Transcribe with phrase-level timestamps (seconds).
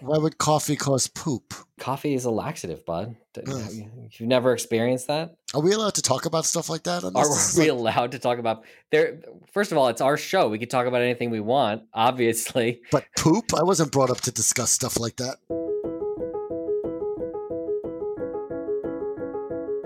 [0.00, 1.54] Why would coffee cause poop?
[1.78, 3.14] Coffee is a laxative, bud.
[3.46, 3.70] Ugh.
[4.12, 5.36] You've never experienced that?
[5.54, 7.04] Are we allowed to talk about stuff like that?
[7.04, 9.20] on Are we allowed to talk about there?
[9.52, 10.48] First of all, it's our show.
[10.48, 12.80] We can talk about anything we want, obviously.
[12.90, 13.54] but poop?
[13.56, 15.36] I wasn't brought up to discuss stuff like that.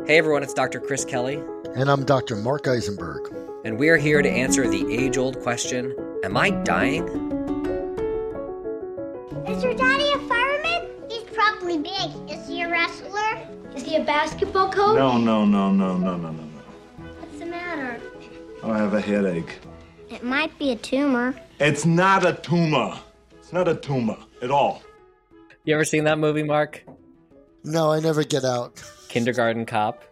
[0.06, 0.80] Hey everyone, it's Dr.
[0.80, 1.40] Chris Kelly,
[1.76, 2.34] And I'm Dr.
[2.36, 3.32] Marc Eisenberg.
[3.64, 5.94] and we are here to answer the age old question
[6.24, 7.06] Am I dying?
[14.40, 14.96] Basketball coach?
[14.96, 16.62] No, no, no, no, no, no, no, no.
[17.18, 18.00] What's the matter?
[18.64, 19.58] I have a headache.
[20.08, 21.34] It might be a tumor.
[21.58, 22.98] It's not a tumor.
[23.38, 24.82] It's not a tumor at all.
[25.64, 26.82] You ever seen that movie, Marc?
[27.64, 28.82] No, I never get out.
[29.08, 30.04] Kindergarten Cop.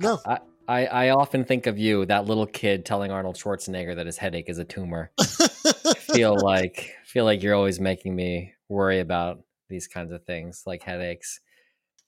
[0.00, 0.18] No.
[0.26, 4.18] I, I, I often think of you, that little kid telling Arnold Schwarzenegger that his
[4.18, 5.12] headache is a tumor.
[5.96, 10.82] feel like feel like you're always making me worry about these kinds of things, like
[10.82, 11.38] headaches.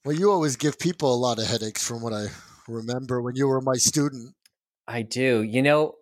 [0.05, 2.25] Well, you always give people a lot of headaches from what I
[2.67, 4.35] remember when you were my student.
[4.85, 5.43] I do.
[5.43, 5.95] You know,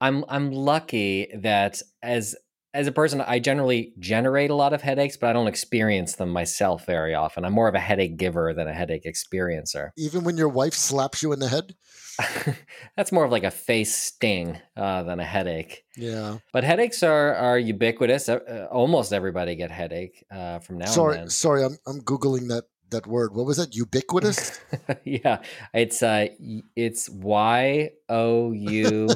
[0.00, 2.34] I'm I'm lucky that as
[2.74, 6.30] as a person, I generally generate a lot of headaches, but I don't experience them
[6.30, 7.44] myself very often.
[7.44, 9.90] I'm more of a headache giver than a headache experiencer.
[9.96, 11.76] Even when your wife slaps you in the head?
[12.96, 15.84] That's more of like a face sting uh, than a headache.
[15.96, 16.38] Yeah.
[16.52, 18.28] But headaches are are ubiquitous.
[18.28, 23.06] Uh, almost everybody get headache uh, from now sorry, sorry, I'm I'm googling that that
[23.06, 23.34] word.
[23.34, 23.74] What was that?
[23.74, 24.60] Ubiquitous?
[25.04, 25.42] yeah,
[25.74, 26.28] it's uh,
[26.76, 29.08] it's Y O U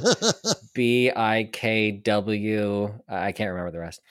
[0.74, 2.92] B I K W.
[3.08, 4.02] I can't remember the rest.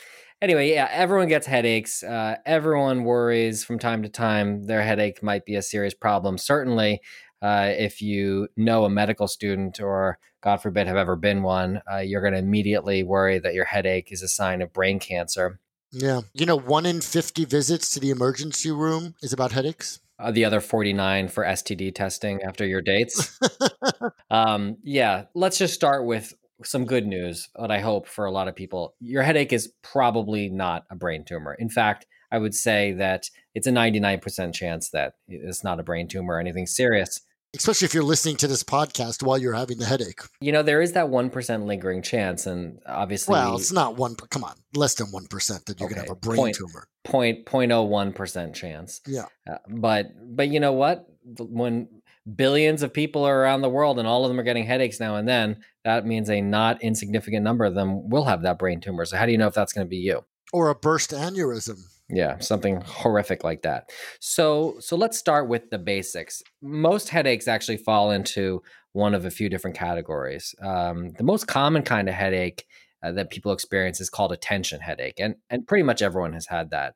[0.41, 2.03] Anyway, yeah, everyone gets headaches.
[2.03, 6.37] Uh, everyone worries from time to time their headache might be a serious problem.
[6.37, 7.01] Certainly,
[7.41, 11.97] uh, if you know a medical student or, God forbid, have ever been one, uh,
[11.97, 15.59] you're going to immediately worry that your headache is a sign of brain cancer.
[15.95, 16.21] Yeah.
[16.33, 20.01] You know, one in 50 visits to the emergency room is about headaches.
[20.19, 23.39] Uh, the other 49 for STD testing after your dates.
[24.29, 28.49] um, yeah, let's just start with some good news, what I hope for a lot
[28.49, 28.95] of people.
[28.99, 31.53] Your headache is probably not a brain tumor.
[31.53, 36.09] In fact, I would say that it's a 99% chance that it's not a brain
[36.09, 37.21] tumor or anything serious.
[37.55, 40.21] Especially if you're listening to this podcast while you're having the headache.
[40.41, 44.15] You know, there is that 1% lingering chance, and obviously, Well, it's not one.
[44.15, 46.87] per- Come on, less than one percent that you're gonna have a brain point- tumor.
[47.03, 49.01] point point oh one percent chance.
[49.07, 49.25] Yeah.
[49.49, 51.07] Uh, but but you know what?
[51.39, 51.87] When
[52.35, 55.15] billions of people are around the world and all of them are getting headaches now
[55.15, 59.05] and then, that means a not insignificant number of them will have that brain tumor.
[59.05, 60.25] So how do you know if that's going to be you?
[60.53, 61.79] Or a burst aneurysm.
[62.09, 63.89] Yeah, something horrific like that.
[64.19, 66.43] So so let's start with the basics.
[66.61, 68.61] Most headaches actually fall into
[68.93, 70.53] one of a few different categories.
[70.61, 72.65] Um, the most common kind of headache
[73.03, 76.45] uh, that people experience is called a tension headache, and and pretty much everyone has
[76.45, 76.93] had that.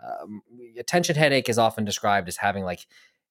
[0.00, 0.42] Um,
[0.78, 2.86] a tension headache is often described as having like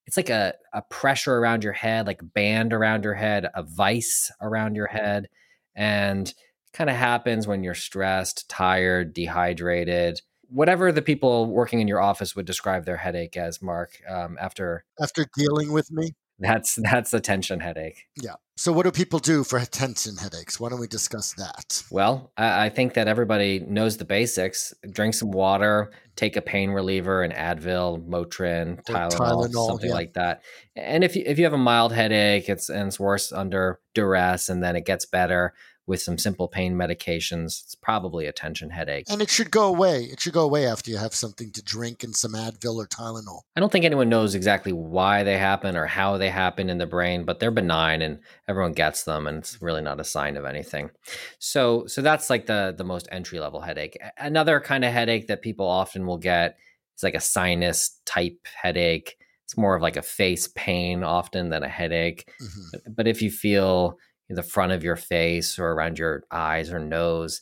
[0.06, 4.32] it's like a, a pressure around your head, like band around your head, a vice
[4.42, 5.30] around your head,
[5.76, 6.34] and
[6.74, 12.36] kind of happens when you're stressed, tired, dehydrated, whatever the people working in your office
[12.36, 13.62] would describe their headache as.
[13.62, 16.14] Marc, um, after After dealing with me.
[16.40, 18.06] that's that's a tension headache.
[18.22, 18.36] Yeah.
[18.58, 20.60] So what do people do for tension headaches?
[20.60, 21.84] Why don't we discuss that?
[21.90, 24.74] Well, I, I think that everybody knows the basics.
[24.92, 29.96] Drink some water, take a pain reliever, an Advil, Motrin, Tylenol, Tylenol, something yeah.
[29.96, 30.44] like that.
[30.76, 34.50] And if you, if you have a mild headache, it's and it's worse under duress,
[34.50, 35.54] and then it gets better
[35.88, 37.64] with some simple pain medications.
[37.64, 39.06] It's probably a tension headache.
[39.10, 40.04] And it should go away.
[40.04, 43.42] It should go away after you have something to drink and some Advil or Tylenol.
[43.56, 46.86] I don't think anyone knows exactly why they happen or how they happen in the
[46.86, 50.46] brain, but they're benign and everyone gets them and it's really not a sign of
[50.46, 50.92] anything.
[51.40, 53.98] So so that's like the the most entry level headache.
[54.18, 56.58] Another kind of headache that people often will get
[56.96, 59.18] is like a sinus type headache.
[59.46, 62.32] It's more of like a face pain often than a headache.
[62.42, 62.72] Mhm.
[62.72, 63.98] But, but if you feel
[64.36, 67.42] the front of your face or around your eyes or nose,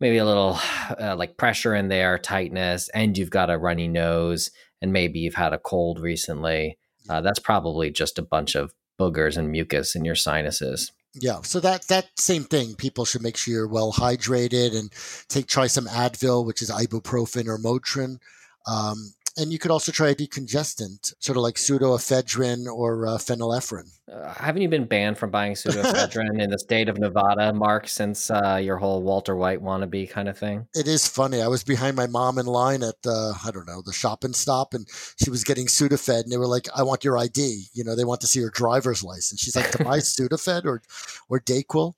[0.00, 0.58] maybe a little
[1.00, 4.50] uh, like pressure in there, tightness, and you've got a runny nose,
[4.82, 9.36] and maybe you've had a cold recently, uh, that's probably just a bunch of boogers
[9.36, 10.92] and mucus in your sinuses.
[11.14, 11.42] Yeah.
[11.42, 12.74] So that that same thing.
[12.74, 14.90] People should make sure you're well hydrated and
[15.28, 18.18] take try some Advil, which is ibuprofen or Motrin.
[18.66, 23.90] Um, and you could also try a decongestant, sort of like pseudoephedrine or uh, phenylephrine.
[24.10, 28.30] Uh, haven't you been banned from buying pseudoephedrine in the state of Nevada, Marc, since
[28.30, 30.66] uh, your whole Walter White wannabe kind of thing?
[30.74, 31.42] It is funny.
[31.42, 34.36] I was behind my mom in line at the, I don't know, the shop and
[34.36, 34.86] stop, and
[35.16, 38.04] she was getting Sudafed, and they were like, "I want your ID." You know, they
[38.04, 39.40] want to see your driver's license.
[39.40, 40.82] She's like, "To buy Sudafed or
[41.28, 41.94] or Dayquil."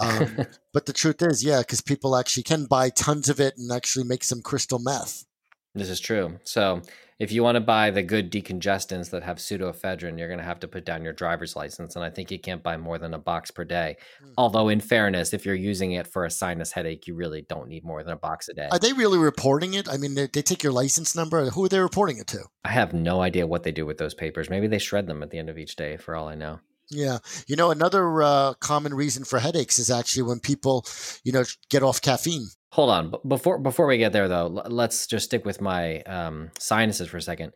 [0.00, 3.70] Um, but the truth is, yeah, because people actually can buy tons of it and
[3.70, 5.24] actually make some crystal meth.
[5.74, 6.38] This is true.
[6.44, 6.82] So,
[7.20, 10.60] if you want to buy the good decongestants that have pseudoephedrine, you're going to have
[10.60, 11.94] to put down your driver's license.
[11.94, 13.96] And I think you can't buy more than a box per day.
[14.24, 14.32] Mm.
[14.38, 17.84] Although, in fairness, if you're using it for a sinus headache, you really don't need
[17.84, 18.68] more than a box a day.
[18.72, 19.86] Are they really reporting it?
[19.86, 21.50] I mean, they, they take your license number.
[21.50, 22.44] Who are they reporting it to?
[22.64, 24.48] I have no idea what they do with those papers.
[24.48, 26.60] Maybe they shred them at the end of each day, for all I know.
[26.90, 27.18] Yeah.
[27.46, 30.84] You know, another uh, common reason for headaches is actually when people,
[31.22, 32.48] you know, get off caffeine.
[32.72, 37.08] Hold on, before before we get there though, let's just stick with my um, sinuses
[37.08, 37.52] for a second.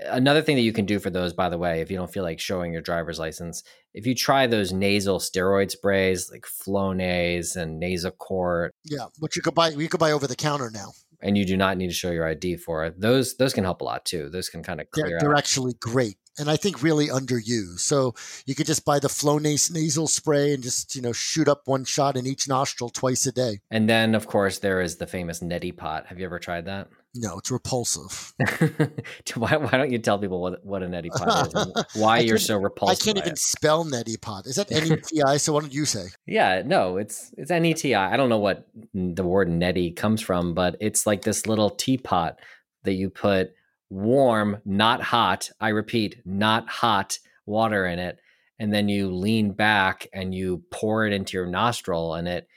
[0.00, 2.24] Another thing that you can do for those, by the way, if you don't feel
[2.24, 3.62] like showing your driver's license,
[3.92, 9.54] if you try those nasal steroid sprays like Flonase and Nasacort, Yeah, which you could
[9.54, 10.92] buy, you could buy over the counter now.
[11.20, 13.82] and you do not need to show your ID for it, those those can help
[13.82, 14.28] a lot too.
[14.30, 16.16] Those can kind of clear They're, they're actually great.
[16.38, 17.80] And I think really underused.
[17.80, 18.14] So
[18.46, 21.84] you could just buy the Flonase nasal spray and just, you know, shoot up one
[21.84, 23.60] shot in each nostril twice a day.
[23.70, 26.06] And then, of course, there is the famous neti pot.
[26.06, 26.88] Have you ever tried that?
[27.16, 28.32] No, it's repulsive.
[29.36, 32.38] why, why don't you tell people what, what a neti pot is and why you're
[32.38, 33.38] so I can't even it?
[33.38, 34.46] spell neti pot.
[34.46, 35.36] Is that N-E-T-I?
[35.36, 36.06] so why don't you say?
[36.26, 37.94] Yeah, no, it's it's NETI.
[37.94, 42.40] I don't know what the word neti comes from, but it's like this little teapot
[42.82, 43.54] that you put
[43.94, 45.50] warm, not hot.
[45.60, 48.18] I repeat, not hot water in it,
[48.58, 52.48] and then you lean back and you pour it into your nostril, and it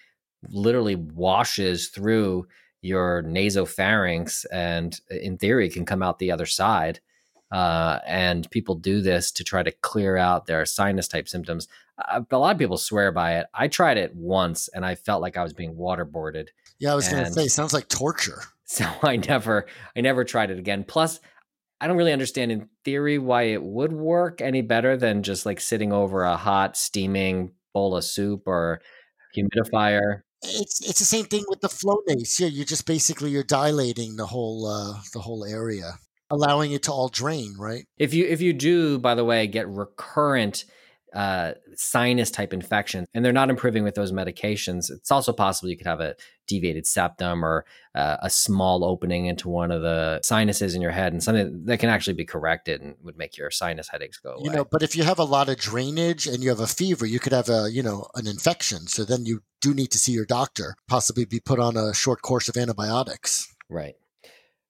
[0.49, 2.47] literally washes through
[2.81, 6.99] your nasopharynx, and in theory, can come out the other side.
[7.51, 11.67] Uh, and people do this to try to clear out their sinus type symptoms.
[11.97, 13.47] Uh, a lot of people swear by it.
[13.53, 16.49] I tried it once, and I felt like I was being waterboarded.
[16.79, 18.41] Yeah, I was going to say, sounds like torture.
[18.69, 19.65] So I never,
[19.95, 20.83] I never tried it again.
[20.83, 21.21] Plus,
[21.79, 25.61] I don't really understand in theory why it would work any better than just like
[25.61, 28.81] sitting over a hot, steaming bowl of soup or
[29.37, 30.23] humidifier.
[30.43, 32.41] It's it's the same thing with the Flonase.
[32.41, 35.93] Yeah, you're just basically you're dilating the whole uh, the whole area,
[36.29, 37.85] allowing it to all drain, right?
[37.97, 40.65] If you if you do, by the way, get recurrent
[41.17, 45.75] uh, sinus type infections and they're not improving with those medications, it's also possible you
[45.75, 46.15] could have a
[46.45, 47.65] deviated septum or
[47.95, 51.79] uh, a small opening into one of the sinuses in your head, and something that
[51.79, 54.43] can actually be corrected and would make your sinus headaches go away.
[54.43, 57.07] You know, but if you have a lot of drainage and you have a fever,
[57.07, 58.85] you could have a you know an infection.
[58.85, 62.21] So then you do need to see your doctor, possibly be put on a short
[62.21, 63.55] course of antibiotics.
[63.69, 63.95] Right.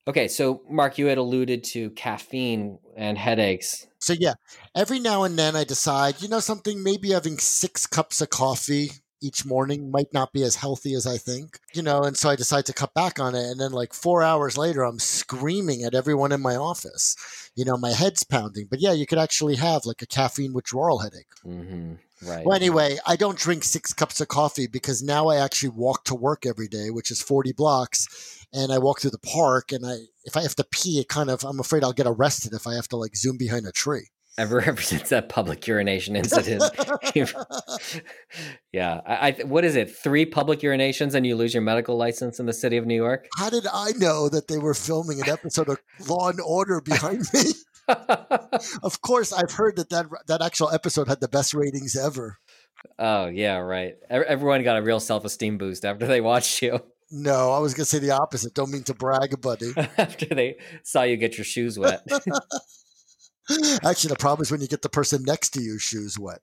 [0.08, 3.88] Okay, so Marc, you had alluded to caffeine and headaches.
[4.00, 4.36] So yeah,
[4.74, 8.92] every now and then I decide, you know, something maybe having six cups of coffee
[9.22, 12.36] each morning might not be as healthy as I think, you know, and so I
[12.36, 13.50] decide to cut back on it.
[13.50, 17.16] And then like four hours later, I'm screaming at everyone in my office.
[17.56, 18.68] You know, my head's pounding.
[18.70, 21.26] But yeah, you could actually have like a caffeine withdrawal headache.
[21.44, 22.46] hmm Right.
[22.46, 26.16] Well, anyway, I don't drink six cups of coffee because now I actually walk to
[26.16, 28.46] work every day, which is 40 blocks.
[28.54, 31.30] And I walk through the park and I, if I have to pee, it kind
[31.30, 34.08] of, I'm afraid I'll get arrested if I have to like zoom behind a tree.
[34.38, 36.64] Ever ever since that public urination incident,
[38.72, 39.02] yeah.
[39.06, 39.96] I, I what is it?
[39.96, 43.28] Three public urinations and you lose your medical license in the city of New York.
[43.36, 47.26] How did I know that they were filming an episode of Law and Order behind
[47.34, 47.42] me?
[48.84, 52.38] of course, I've heard that, that that actual episode had the best ratings ever.
[53.00, 53.96] oh yeah, right.
[54.10, 56.80] Everyone got a real self esteem boost after they watched you.
[57.10, 58.54] No, I was going to say the opposite.
[58.54, 59.72] Don't mean to brag, buddy.
[59.98, 62.02] after they saw you get your shoes wet.
[63.84, 66.40] Actually, the problem is when you get the person next to you shoes wet.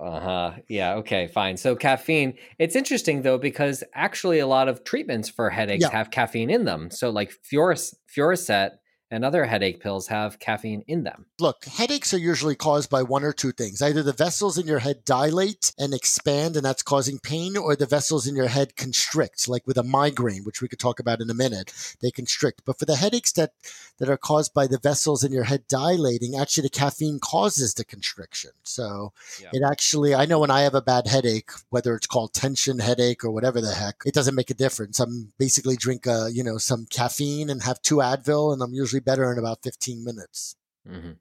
[0.00, 0.52] Uh huh.
[0.68, 0.94] Yeah.
[0.96, 1.28] Okay.
[1.28, 1.56] Fine.
[1.56, 2.34] So caffeine.
[2.58, 5.92] It's interesting though because actually a lot of treatments for headaches Yeah.
[5.96, 6.90] have caffeine in them.
[6.90, 8.72] So like Furic- Fioricet
[9.14, 11.26] and other headache pills have caffeine in them.
[11.38, 13.80] Look, headaches are usually caused by one or two things.
[13.80, 17.86] Either the vessels in your head dilate and expand, and that's causing pain, or the
[17.86, 21.30] vessels in your head constrict, like with a migraine, which we could talk about in
[21.30, 21.72] a minute.
[22.02, 22.62] They constrict.
[22.64, 23.52] But for the headaches that,
[23.98, 27.84] that are caused by the vessels in your head dilating, actually the caffeine causes the
[27.84, 28.50] constriction.
[28.64, 29.50] So Yeah.
[29.52, 33.24] it actually, I know when I have a bad headache, whether it's called tension headache
[33.24, 34.98] or whatever the heck, it doesn't make a difference.
[34.98, 39.03] I'm basically drink, uh, you know, some caffeine and have two Advil, and I'm usually
[39.04, 40.56] better in about 15 minutes.
[40.86, 41.12] hmm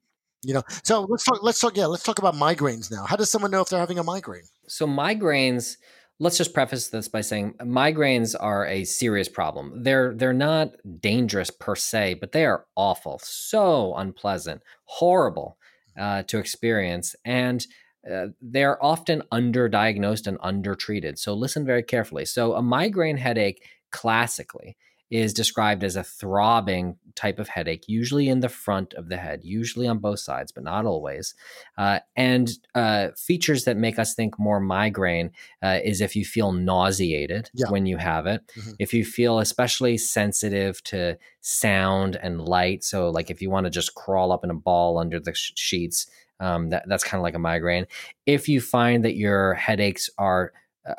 [0.43, 1.41] You know, so let's talk.
[1.41, 1.77] Let's talk.
[1.77, 3.05] Yeah, let's talk about migraines now.
[3.05, 4.43] How does someone know if they're having a migraine?
[4.67, 5.77] So migraines,
[6.19, 9.83] let's just preface this by saying migraines are a serious problem.
[9.83, 15.57] They're they're not dangerous per se, but they are awful, so unpleasant, horrible
[15.97, 17.65] uh, to experience, and
[18.11, 21.17] uh, they're often underdiagnosed and undertreated.
[21.17, 22.25] So listen very carefully.
[22.25, 24.75] So a migraine headache classically
[25.13, 29.41] is described as a throbbing type of headache, usually in the front of the head,
[29.43, 31.35] usually on both sides, but not always.
[31.77, 35.29] Uh, and uh, features that make us think more migraine
[35.61, 37.69] uh, is if you feel nauseated yeah.
[37.69, 38.71] when you have it, mm-hmm.
[38.79, 42.83] if you feel especially sensitive to sound and light.
[42.83, 45.51] So, like if you want to just crawl up in a ball under the sh-
[45.55, 46.07] sheets.
[46.39, 47.85] Um, that, that's kind of like a migraine.
[48.25, 50.51] If you find that your headaches are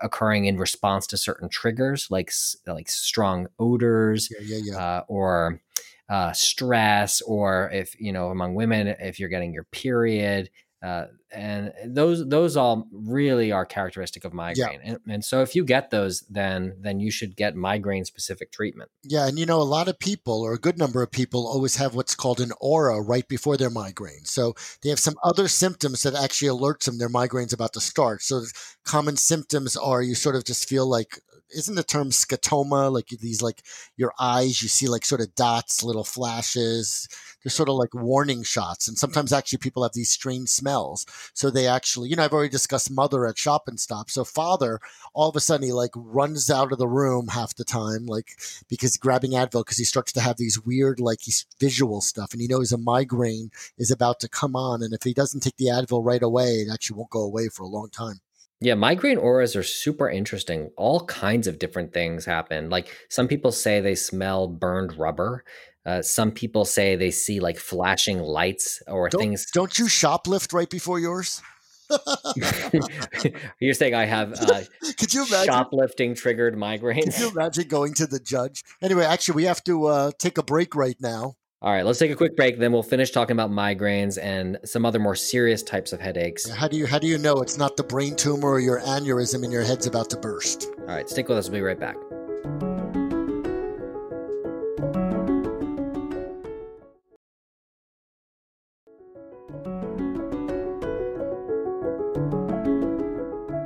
[0.03, 2.33] occurring in response to certain triggers like
[2.67, 4.79] like strong odors yeah, yeah, yeah.
[4.79, 5.61] Uh, or
[6.09, 10.51] uh, stress or if you know among women if you're getting your period
[10.83, 14.91] uh, and those those all really are characteristic of migraine yeah.
[14.93, 18.91] and, and, so if you get those then then you should get migraine specific treatment.
[19.03, 21.77] Yeah and you know a lot of people or a good number of people always
[21.77, 24.25] have what's called an aura right before their migraine.
[24.25, 28.23] So they have some other symptoms that actually alerts them their migraine's about to start.
[28.23, 28.43] So
[28.85, 31.21] common symptoms are you sort of just feel like
[31.55, 33.63] isn't the term scotoma like these like
[33.97, 37.09] your eyes you see like sort of dots little flashes?
[37.43, 41.51] They're sort of like warning shots and sometimes actually people have these strange smells so
[41.51, 44.81] they actually you know i've already discussed mother at shop and stop so father
[45.13, 48.33] all of a sudden he like runs out of the room half the time like
[48.69, 51.21] because grabbing advil because he starts to have these weird like
[51.59, 55.15] visual stuff and he knows a migraine is about to come on and if he
[55.15, 58.21] doesn't take the advil right away it actually won't go away for a long time
[58.61, 60.71] yeah, migraine auras are super interesting.
[60.79, 62.71] All kinds of different things happen.
[62.71, 65.45] Like some people say they smell burned rubber.
[65.87, 69.51] Uh, some people say they see like flashing lights or don't, things.
[69.53, 71.43] Don't you shoplift right before yours?
[73.61, 74.63] You're saying I have uh,
[74.99, 75.53] Could you imagine?
[75.53, 77.05] shoplifting triggered migraines?
[77.05, 78.65] Could you imagine going to the judge?
[78.83, 81.35] Anyway, actually, we have to uh, take a break right now.
[81.61, 82.59] All right, let's take a quick break.
[82.59, 86.49] Then we'll finish talking about migraines and some other more serious types of headaches.
[86.49, 89.45] How do you how do you know it's not the brain tumor or your aneurysm
[89.45, 90.69] in your head's about to burst?
[90.81, 91.49] All right, stick with us.
[91.49, 91.97] We'll be right back.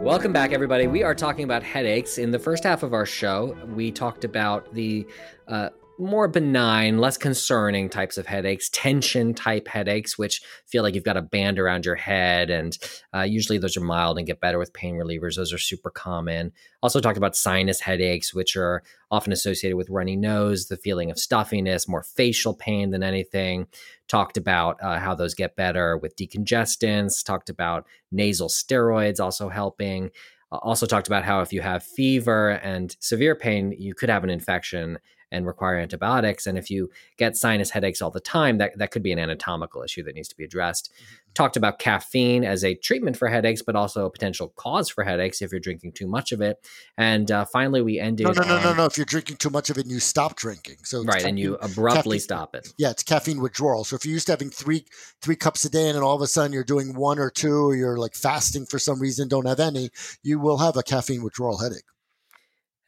[0.02, 0.86] Welcome back, everybody.
[0.86, 2.16] We are talking about headaches.
[2.16, 5.06] In the first half of our show, we talked about the
[5.46, 5.68] uh,
[5.98, 11.16] more benign, less concerning types of headaches, tension type headaches, which feel like you've got
[11.16, 12.50] a band around your head.
[12.50, 12.78] And
[13.14, 15.36] uh, usually those are mild and get better with pain relievers.
[15.36, 16.52] Those are super common.
[16.82, 21.18] Also, talked about sinus headaches, which are often associated with runny nose, the feeling of
[21.18, 23.66] stuffiness, more facial pain than anything.
[24.06, 27.24] Talked about uh, how those get better with decongestants.
[27.24, 30.10] Talked about nasal steroids also helping.
[30.52, 34.24] Uh, also talked about how if you have fever and severe pain, you could have
[34.24, 34.98] an infection
[35.30, 36.46] and require antibiotics.
[36.46, 39.82] And if you get sinus headaches all the time, that, that could be an anatomical
[39.82, 40.92] issue that needs to be addressed.
[40.92, 41.14] Mm-hmm.
[41.34, 45.40] Talked about caffeine as a treatment for headaches, but also a potential cause for headaches
[45.40, 46.66] if you're drinking too much of it.
[46.96, 48.26] And uh, finally, we ended.
[48.26, 48.84] No, no, no, on, no, no.
[48.86, 50.78] If you're drinking too much of it, and you stop drinking.
[50.82, 52.68] So right, caffeine, and you abruptly caffeine, stop it.
[52.78, 53.84] Yeah, it's caffeine withdrawal.
[53.84, 54.86] So if you're used to having three
[55.22, 57.68] three cups a day, and then all of a sudden you're doing one or two,
[57.68, 59.90] or you're like fasting for some reason, don't have any,
[60.24, 61.84] you will have a caffeine withdrawal headache.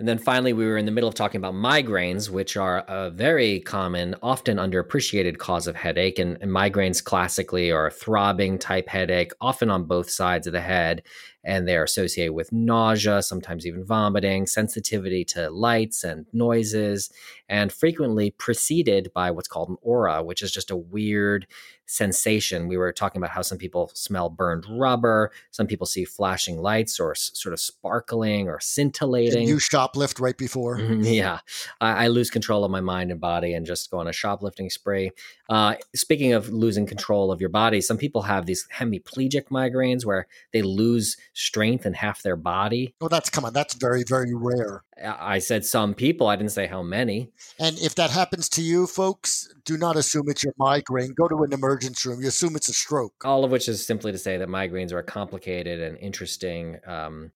[0.00, 3.10] And then finally, we were in the middle of talking about migraines, which are a
[3.10, 6.18] very common, often underappreciated cause of headache.
[6.18, 10.60] And, and, migraines classically are a throbbing type headache, often on both sides of the
[10.62, 11.02] head.
[11.42, 17.10] And they're associated with nausea, sometimes even vomiting, sensitivity to lights and noises,
[17.48, 21.46] and frequently preceded by what's called an aura, which is just a weird
[21.90, 22.68] sensation.
[22.68, 27.00] We were talking about how some people smell burned rubber, some people see flashing lights
[27.00, 29.40] or s- sort of sparkling or scintillating.
[29.40, 30.78] And you shoplift right before.
[30.78, 31.40] Mm-hmm, yeah,
[31.80, 34.70] I, I, lose control of my mind and body and just go on a shoplifting
[34.70, 35.10] spree.
[35.48, 40.28] Uh, speaking of losing control of your body, some people have these hemiplegic migraines where
[40.52, 42.94] they lose strength in half their body.
[43.00, 44.82] Oh, that's come on, that's very very rare.
[45.02, 46.26] I said some people.
[46.26, 47.30] I didn't say how many.
[47.58, 51.14] And if that happens to you, folks, do not assume it's your migraine.
[51.14, 52.20] Go to an emergency room.
[52.20, 53.24] You assume it's a stroke.
[53.24, 57.32] All of which is simply to say that migraines are a complicated and interesting um,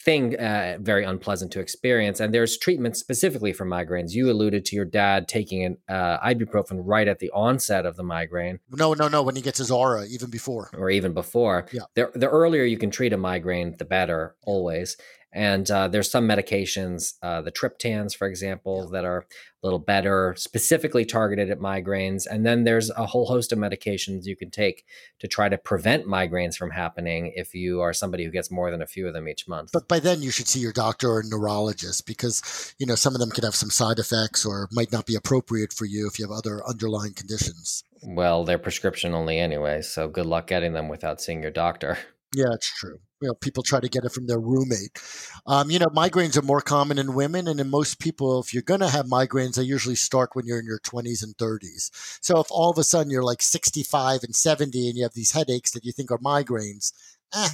[0.00, 2.20] thing, uh, very unpleasant to experience.
[2.20, 4.12] And there's treatment specifically for migraines.
[4.12, 8.02] You alluded to your dad taking an uh, ibuprofen right at the onset of the
[8.02, 8.60] migraine.
[8.70, 9.22] No, no, no.
[9.22, 11.66] When he gets his aura, even before, or even before.
[11.72, 11.82] Yeah.
[11.94, 14.96] The, the earlier you can treat a migraine, the better, always.
[15.36, 19.24] And uh, there's some medications, uh, the triptans, for example, that are a
[19.62, 22.26] little better, specifically targeted at migraines.
[22.26, 24.86] And then there's a whole host of medications you can take
[25.18, 28.80] to try to prevent migraines from happening if you are somebody who gets more than
[28.80, 29.72] a few of them each month.
[29.74, 33.20] But by then, you should see your doctor or neurologist because you know some of
[33.20, 36.26] them could have some side effects or might not be appropriate for you if you
[36.26, 37.84] have other underlying conditions.
[38.02, 41.98] Well, they're prescription only anyway, so good luck getting them without seeing your doctor.
[42.36, 42.98] Yeah, it's true.
[43.22, 45.00] You know, people try to get it from their roommate.
[45.46, 48.62] Um, you know, migraines are more common in women, and in most people, if you're
[48.62, 51.90] going to have migraines, they usually start when you're in your 20s and 30s.
[52.20, 55.32] So if all of a sudden you're like 65 and 70 and you have these
[55.32, 56.92] headaches that you think are migraines,
[57.34, 57.48] eh,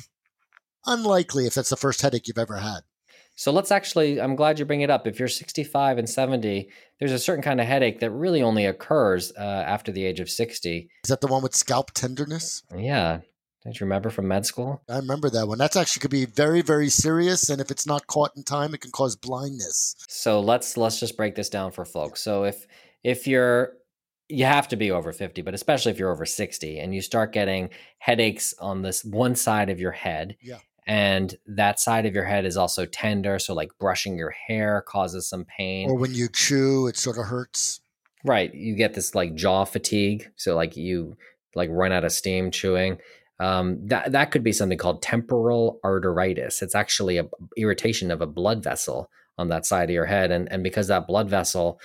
[0.85, 2.81] unlikely if that's the first headache you've ever had.
[3.37, 5.07] So let's actually, I'm glad you bring it up.
[5.07, 9.33] If you're 65 and 70, there's a certain kind of headache that really only occurs
[9.39, 10.91] uh, after the age of 60.
[11.05, 12.65] Is that the one with scalp tenderness?
[12.77, 13.21] Yeah.
[13.65, 14.83] Don't you remember from med school?
[14.89, 15.59] I remember that one.
[15.59, 18.81] That's actually could be very, very serious, and if it's not caught in time, it
[18.81, 19.95] can cause blindness.
[20.09, 22.21] So let's let's just break this down for folks.
[22.21, 22.67] So if
[23.05, 23.75] if you're
[24.29, 27.33] you have to be over 50, but especially if you're over 60 and you start
[27.33, 30.37] getting headaches on this one side of your head.
[30.41, 30.59] Yeah.
[30.87, 33.39] And that side of your head is also tender.
[33.39, 35.91] So, like brushing your hair causes some pain.
[35.91, 37.81] Or when you chew, it sort of hurts.
[38.25, 38.53] Right.
[38.53, 40.33] You get this like jaw fatigue.
[40.37, 41.17] So, like you
[41.55, 42.99] like run out of steam chewing.
[43.43, 46.63] Um, that that could be something called temporal arteritis.
[46.63, 50.51] It's actually a irritation of a blood vessel on that side of your head, and
[50.53, 51.81] and because that blood vessel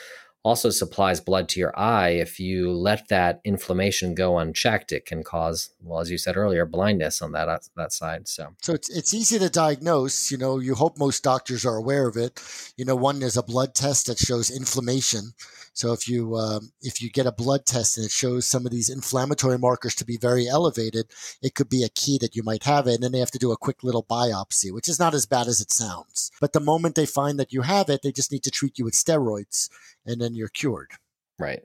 [0.48, 5.22] also supplies blood to your eye, if you let that inflammation go unchecked, it can
[5.22, 8.28] cause, well, as you said earlier, blindness on that uh, that side.
[8.28, 10.32] So, so it's it's easy to diagnose.
[10.32, 12.42] You know, you hope most doctors are aware of it.
[12.78, 15.34] You know, one is a blood test that shows inflammation.
[15.78, 18.72] So if you um, if you get a blood test and it shows some of
[18.72, 21.06] these inflammatory markers to be very elevated,
[21.40, 22.96] it could be a key that you might have it.
[22.96, 25.46] And then they have to do a quick little biopsy, which is not as bad
[25.48, 26.32] as it sounds.
[26.42, 28.86] But the moment they find that you have it, they just need to treat you
[28.86, 29.70] with steroids,
[30.04, 30.94] and then you're cured.
[31.38, 31.62] Right.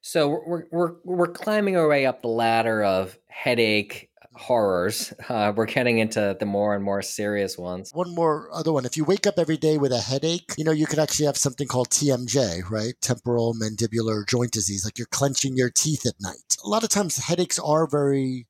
[0.00, 5.12] So we're we're we're climbing our way up the ladder of headache horrors.
[5.28, 7.90] Uh, we're getting into the more and more serious ones.
[7.92, 8.84] One more other one.
[8.84, 11.36] If you wake up every day with a headache, you know, you could actually have
[11.36, 12.94] something called TMJ, right?
[13.00, 16.56] Temporal mandibular joint disease, like you're clenching your teeth at night.
[16.64, 18.46] A lot of times headaches are very,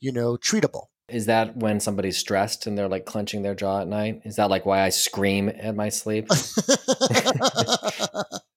[0.00, 0.86] you know, treatable.
[1.08, 4.20] Is that when somebody's stressed and they're like clenching their jaw at night?
[4.24, 6.28] Is that like why I scream at my sleep?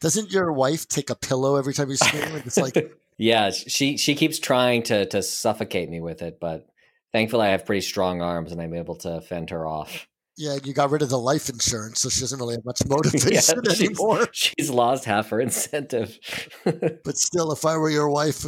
[0.00, 2.42] Doesn't your wife take a pillow every time you scream?
[2.44, 6.66] It's like yeah, she she keeps trying to to suffocate me with it, but
[7.12, 10.06] thankfully I have pretty strong arms and I'm able to fend her off.
[10.38, 13.32] Yeah, you got rid of the life insurance, so she doesn't really have much motivation
[13.32, 13.40] yeah,
[13.72, 14.28] she's, anymore.
[14.32, 16.18] She's lost half her incentive.
[16.64, 18.44] but still, if I were your wife,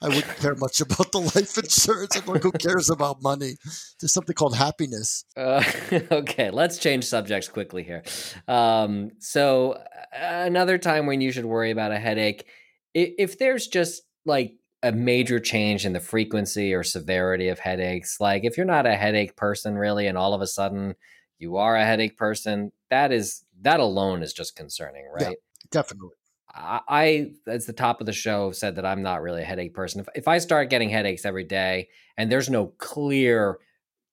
[0.00, 2.16] I wouldn't care much about the life insurance.
[2.16, 3.54] I'm like, who cares about money?
[3.98, 5.24] There's something called happiness.
[5.36, 5.64] Uh,
[6.12, 8.04] okay, let's change subjects quickly here.
[8.46, 12.46] Um, so, another time when you should worry about a headache
[12.94, 18.44] if there's just like a major change in the frequency or severity of headaches, like
[18.44, 20.94] if you're not a headache person really, and all of a sudden
[21.38, 25.30] you are a headache person, that is that alone is just concerning, right?
[25.30, 25.34] Yeah,
[25.70, 26.14] definitely.
[26.54, 29.74] I, I, as the top of the show, said that I'm not really a headache
[29.74, 30.00] person.
[30.00, 33.58] If, if I start getting headaches every day and there's no clear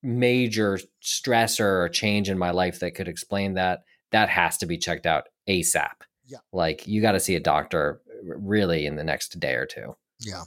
[0.04, 4.78] major stressor or change in my life that could explain that, that has to be
[4.78, 5.92] checked out ASAP.
[6.26, 6.40] Yeah.
[6.52, 9.96] Like you got to see a doctor really in the next day or two.
[10.20, 10.44] Yeah.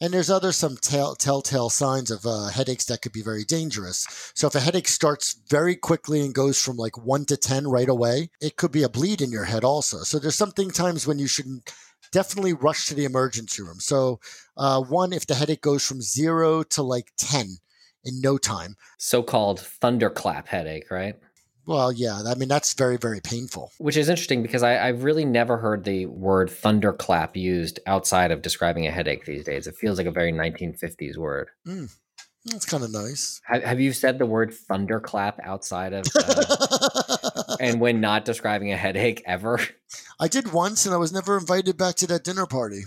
[0.00, 4.06] And there's other some tell, telltale signs of uh, headaches that could be very dangerous.
[4.34, 7.88] So if a headache starts very quickly and goes from like one to 10 right
[7.88, 9.98] away, it could be a bleed in your head also.
[9.98, 11.72] So there's something times when you shouldn't
[12.12, 13.80] definitely rush to the emergency room.
[13.80, 14.20] So
[14.56, 17.58] uh, one, if the headache goes from zero to like 10
[18.04, 18.76] in no time.
[18.98, 21.16] So-called thunderclap headache, right?
[21.68, 22.22] Well, yeah.
[22.26, 23.72] I mean, that's very, very painful.
[23.76, 28.40] Which is interesting because I, have really never heard the word thunderclap used outside of
[28.40, 29.66] describing a headache these days.
[29.66, 31.50] It feels like a very 1950s word.
[31.66, 31.94] Mm,
[32.46, 33.42] that's kind of nice.
[33.44, 38.76] Have, have, you said the word thunderclap outside of uh, and when not describing a
[38.78, 39.60] headache ever?
[40.18, 42.84] I did once, and I was never invited back to that dinner party.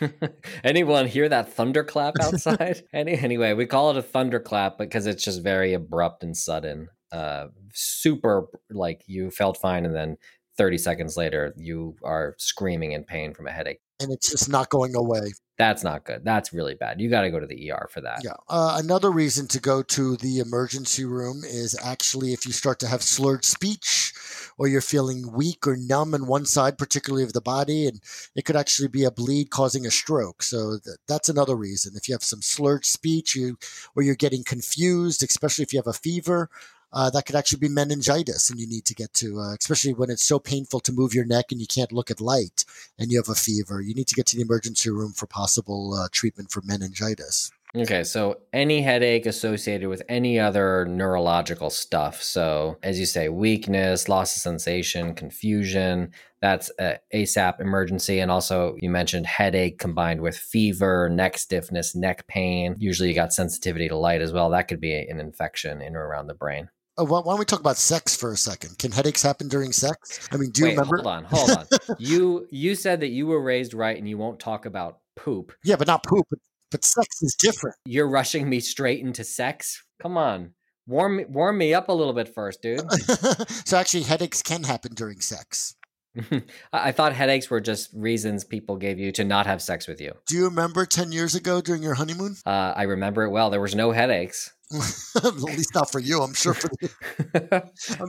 [0.64, 2.84] Anyone hear that thunderclap outside?
[2.94, 7.48] Any, anyway, we call it a thunderclap because it's just very abrupt and sudden uh,
[7.72, 10.16] super like you felt fine and then
[10.56, 13.80] 30 seconds later you are screaming in pain from a headache.
[14.00, 15.32] And it's just not going away.
[15.56, 16.24] That's not good.
[16.24, 17.00] That's really bad.
[17.00, 18.22] You got to go to the er for that.
[18.24, 18.32] Yeah.
[18.48, 22.88] Uh, another reason to go to the emergency room is actually if you start to
[22.88, 24.12] have slurred speech
[24.58, 28.00] or you're feeling weak or numb in one side particularly of the body and
[28.34, 30.42] it could actually be a bleed causing a stroke.
[30.42, 31.92] So th- that's another reason.
[31.94, 33.56] If you have some slurred speech you
[33.94, 36.50] or you're getting confused especially if you have a fever
[36.94, 40.10] uh, that could actually be meningitis, and you need to get to, uh, especially when
[40.10, 42.64] it's so painful to move your neck and you can't look at light
[42.98, 43.80] and you have a fever.
[43.80, 47.50] You need to get to the emergency room for possible uh, treatment for meningitis.
[47.76, 52.22] Okay, so any headache associated with any other neurological stuff.
[52.22, 58.20] So, as you say, weakness, loss of sensation, confusion, that's a ASAP emergency.
[58.20, 62.76] And also, you mentioned headache combined with fever, neck stiffness, neck pain.
[62.78, 64.50] Usually, you got sensitivity to light as well.
[64.50, 66.68] That could be an infection in or around the brain.
[66.96, 68.78] Oh, why don't we talk about sex for a second?
[68.78, 70.28] Can headaches happen during sex?
[70.30, 70.96] I mean, do you Wait, remember?
[70.98, 71.66] Hold on, hold on.
[71.98, 75.52] you you said that you were raised right and you won't talk about poop.
[75.64, 76.26] Yeah, but not poop.
[76.30, 76.38] But,
[76.70, 77.76] but sex is different.
[77.84, 79.82] You're rushing me straight into sex?
[80.00, 80.54] Come on.
[80.86, 82.88] Warm me, warm me up a little bit first, dude.
[83.64, 85.74] so actually, headaches can happen during sex.
[86.30, 90.00] I I thought headaches were just reasons people gave you to not have sex with
[90.00, 90.12] you.
[90.28, 92.36] Do you remember 10 years ago during your honeymoon?
[92.46, 93.50] Uh, I remember it well.
[93.50, 94.52] There was no headaches.
[95.16, 96.22] At least not for you.
[96.22, 96.90] I'm sure for the.
[98.00, 98.08] I'm,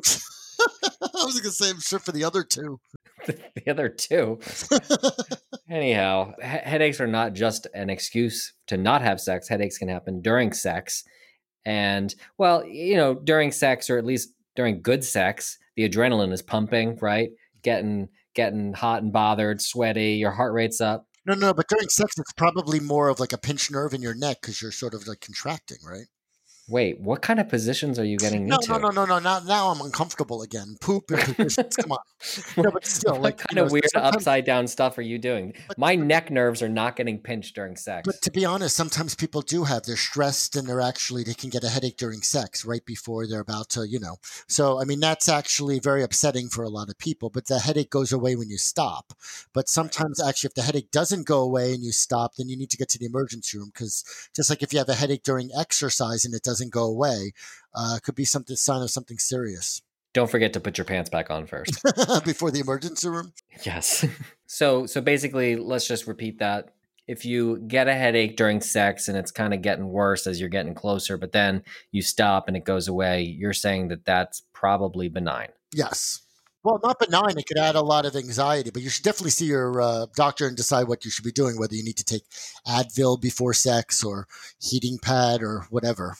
[1.02, 2.80] I was going to say, I'm sure for the other two.
[3.28, 4.40] the other two.
[5.70, 9.48] Anyhow, he- headaches are not just an excuse to not have sex.
[9.48, 11.04] Headaches can happen during sex.
[11.66, 16.42] And, well, you know, during sex, or at least during good sex, the adrenaline is
[16.42, 17.30] pumping, right?
[17.64, 21.08] Getting getting hot and bothered, sweaty, your heart rate's up.
[21.26, 24.14] No, no, but during sex, it's probably more of like a pinched nerve in your
[24.14, 26.06] neck because you're sort of like contracting, right?
[26.68, 28.72] Wait, what kind of positions are you getting No, into?
[28.72, 29.20] no, no, no, no.
[29.20, 30.78] Now, now I'm uncomfortable again.
[30.82, 31.76] Poop positions.
[31.76, 32.00] Come on.
[32.58, 35.20] No, but still, what like, kind you know, of weird upside down stuff are you
[35.20, 35.54] doing?
[35.68, 38.02] But- My neck nerves are not getting pinched during sex.
[38.06, 41.52] But to be honest, sometimes people do have they're stressed and they're actually they can
[41.52, 44.16] get a headache during sex right before they're about to, you know.
[44.48, 47.30] So I mean that's actually very upsetting for a lot of people.
[47.30, 49.14] But the headache goes away when you stop.
[49.54, 52.72] But sometimes actually, if the headache doesn't go away and you stop, then you need
[52.72, 54.04] to get to the emergency room because
[54.36, 57.34] just like if you have a headache during exercise and it doesn't go away,
[57.74, 59.82] uh, could be something sign of something serious
[60.14, 61.82] Don't forget to put your pants back on first.
[62.26, 63.34] before the emergency room.
[63.64, 64.06] Yes.
[64.46, 66.72] so so basically, let's just repeat that.
[67.08, 70.50] If you get a headache during sex and it's kind of getting worse as you're
[70.50, 75.08] getting closer, but then you stop and it goes away, you're saying that that's probably
[75.08, 75.50] benign.
[75.72, 76.26] Yes.
[76.66, 77.38] Well, not benign.
[77.38, 80.48] It could add a lot of anxiety, but you should definitely see your uh, doctor
[80.48, 82.24] and decide what you should be doing, whether you need to take
[82.68, 84.28] Advil before sex or
[84.60, 86.16] heating pad or whatever.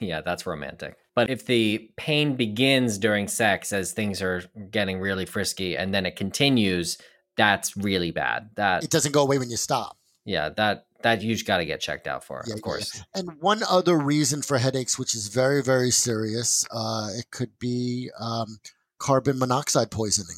[0.00, 0.96] Yeah, that's romantic.
[1.14, 6.06] But if the pain begins during sex as things are getting really frisky and then
[6.06, 6.96] it continues,
[7.36, 8.50] that's really bad.
[8.56, 9.98] That It doesn't go away when you stop.
[10.24, 13.02] yeah, that that you just got to get checked out for, Yeah, of yeah, course.
[13.14, 18.10] And one other reason for headaches, which is very, very serious, uh, it could be
[18.20, 18.58] um,
[18.98, 20.36] carbon monoxide poisoning.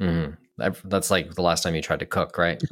[0.00, 2.62] hmm That's like the last time you tried to cook, right?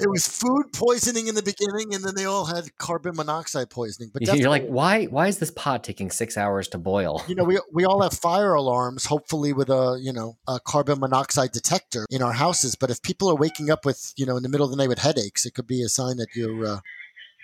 [0.00, 4.10] it was food poisoning in the beginning, and then they all had carbon monoxide poisoning.
[4.12, 7.22] But You're like, why why is this pot taking six hours to boil?
[7.26, 11.00] you know, we we all have fire alarms, hopefully with a you know a carbon
[11.00, 12.76] monoxide detector in our houses.
[12.76, 14.88] But if people are waking up with you know in the middle of the night
[14.88, 16.80] with headaches, it could be a sign that you're uh,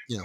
[0.09, 0.25] you know,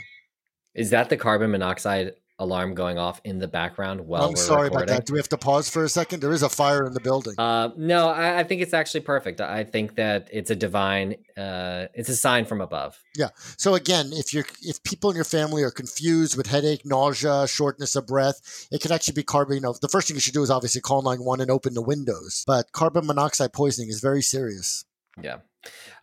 [0.73, 4.87] Is that the carbon monoxide alarm going off in the background while I'm sorry about
[4.87, 5.05] that.
[5.05, 6.21] Do we have to pause for a second?
[6.21, 7.35] There is a fire in the building.
[7.37, 9.39] Uh, no, I, I think it's actually perfect.
[9.39, 13.01] I think that it's a divine, uh, it's a sign from above.
[13.15, 13.29] Yeah.
[13.57, 17.95] So again, if you're if people in your family are confused with headache, nausea, shortness
[17.95, 19.55] of breath, it could actually be carbon.
[19.55, 21.75] You know, the first thing you should do is obviously call nine one and open
[21.75, 22.43] the windows.
[22.47, 24.85] But carbon monoxide poisoning is very serious.
[25.21, 25.37] Yeah.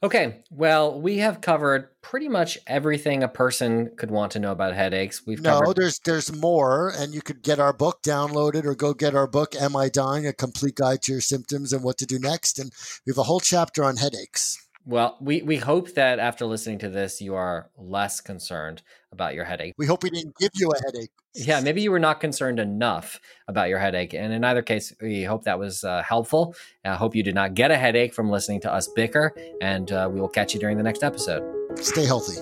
[0.02, 0.42] Okay.
[0.50, 5.26] Well, we have covered pretty much everything a person could want to know about headaches.
[5.26, 5.76] We've No, covered.
[5.76, 9.54] there's there's more, and you could get our book downloaded or go get our book,
[9.54, 10.26] "Am I Dying?
[10.26, 12.72] A Complete Guide to Your Symptoms and What to Do Next." And
[13.06, 14.56] we have a whole chapter on headaches.
[14.86, 19.44] Well, we, we hope that after listening to this, you are less concerned about your
[19.44, 19.74] headache.
[19.76, 21.10] We hope we didn't give you a headache.
[21.34, 24.14] Yeah, maybe you were not concerned enough about your headache.
[24.14, 26.56] And in either case, we hope that was uh, helpful.
[26.84, 29.34] I hope you did not get a headache from listening to us bicker.
[29.60, 31.42] And uh, we will catch you during the next episode.
[31.78, 32.40] Stay healthy.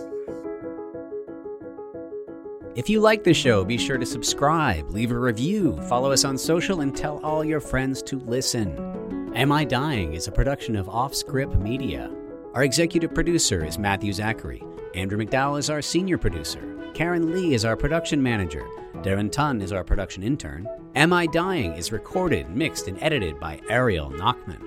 [2.77, 6.39] If you like the show, be sure to subscribe, leave a review, follow us on
[6.39, 9.33] social, and tell all your friends to listen.
[9.35, 12.09] Am I Dying is a production of Offscript Media.
[12.55, 14.63] Our executive producer is Matthew Zachary.
[14.95, 16.77] Andrew McDowell is our senior producer.
[16.95, 18.67] Karen Lee is our production manager.
[18.97, 20.67] Darren Tunn is our production intern.
[20.95, 24.65] Am I Dying is recorded, mixed, and edited by Ariel Nachman.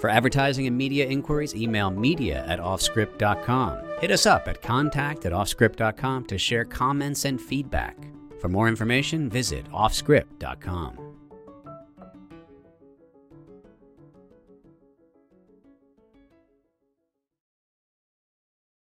[0.00, 3.80] For advertising and media inquiries, email media at offscript.com.
[4.00, 7.96] Hit us up at contact at offscript.com to share comments and feedback.
[8.40, 11.07] For more information, visit offscript.com.